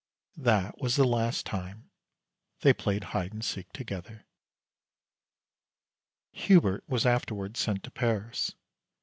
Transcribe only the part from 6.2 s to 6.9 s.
Hubert